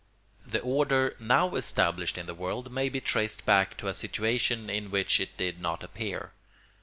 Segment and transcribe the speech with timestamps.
[0.43, 4.89] The order now established in the world may be traced back to a situation in
[4.89, 6.31] which it did not appear.